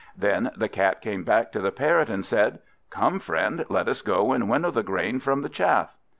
Then 0.17 0.49
the 0.55 0.67
Cat 0.67 0.99
came 0.99 1.23
back 1.23 1.51
to 1.51 1.59
the 1.59 1.71
Parrot, 1.71 2.09
and 2.09 2.25
said 2.25 2.57
"Come, 2.89 3.19
friend, 3.19 3.63
let 3.69 3.87
us 3.87 4.01
go 4.01 4.31
and 4.31 4.49
winnow 4.49 4.71
the 4.71 4.81
grain 4.81 5.19
from 5.19 5.43
the 5.43 5.47
chaff." 5.49 5.95